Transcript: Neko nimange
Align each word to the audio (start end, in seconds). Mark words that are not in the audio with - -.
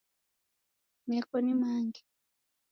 Neko 1.07 1.35
nimange 1.43 2.01